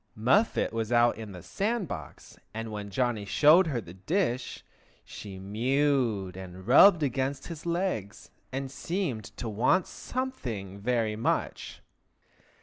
Muffet 0.15 0.73
was 0.73 0.91
out 0.91 1.15
in 1.15 1.31
the 1.31 1.43
sand 1.43 1.87
box, 1.87 2.39
and 2.55 2.71
when 2.71 2.89
Johnny 2.89 3.23
showed 3.23 3.67
her 3.67 3.79
the 3.79 3.93
dish 3.93 4.65
she 5.05 5.37
mewed 5.37 6.35
and 6.35 6.65
rubbed 6.65 7.03
against 7.03 7.45
his 7.49 7.67
legs, 7.67 8.31
and 8.51 8.71
seemed 8.71 9.25
to 9.37 9.47
want 9.47 9.85
something 9.85 10.79
very 10.79 11.15
much. 11.15 11.83